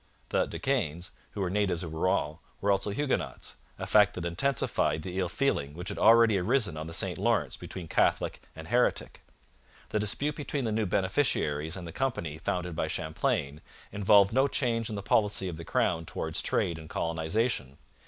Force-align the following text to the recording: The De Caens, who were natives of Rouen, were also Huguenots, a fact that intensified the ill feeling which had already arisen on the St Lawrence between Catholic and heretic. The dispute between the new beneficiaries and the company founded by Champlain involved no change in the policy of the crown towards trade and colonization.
The 0.29 0.47
De 0.47 0.57
Caens, 0.57 1.11
who 1.33 1.41
were 1.41 1.49
natives 1.51 1.83
of 1.83 1.93
Rouen, 1.93 2.39
were 2.59 2.71
also 2.71 2.89
Huguenots, 2.89 3.57
a 3.77 3.85
fact 3.85 4.15
that 4.15 4.25
intensified 4.25 5.03
the 5.03 5.19
ill 5.19 5.29
feeling 5.29 5.75
which 5.75 5.89
had 5.89 5.99
already 5.99 6.39
arisen 6.39 6.75
on 6.75 6.87
the 6.87 6.91
St 6.93 7.19
Lawrence 7.19 7.55
between 7.55 7.87
Catholic 7.87 8.41
and 8.55 8.67
heretic. 8.67 9.21
The 9.89 9.99
dispute 9.99 10.33
between 10.35 10.65
the 10.65 10.71
new 10.71 10.87
beneficiaries 10.87 11.77
and 11.77 11.85
the 11.87 11.91
company 11.91 12.39
founded 12.39 12.73
by 12.75 12.87
Champlain 12.87 13.61
involved 13.91 14.33
no 14.33 14.47
change 14.47 14.89
in 14.89 14.95
the 14.95 15.03
policy 15.03 15.47
of 15.47 15.57
the 15.57 15.63
crown 15.65 16.07
towards 16.07 16.41
trade 16.41 16.79
and 16.79 16.89
colonization. 16.89 17.77